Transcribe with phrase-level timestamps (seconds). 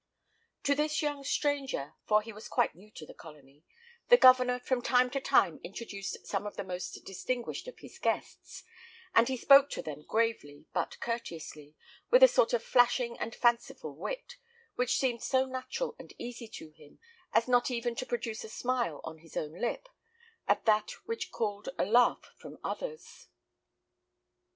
[0.63, 3.63] To this young stranger for he was quite new to the colony
[4.09, 8.63] the Governor from time to time introduced some of the most distinguished of his guests;
[9.13, 11.75] and he spoke to them gravely, but courteously,
[12.09, 14.37] with a sort of flashing and fanciful wit,
[14.73, 16.97] which seemed so natural and easy to him
[17.31, 19.87] as not even to produce a smile on his own lip,
[20.47, 23.27] at that which called a laugh from others.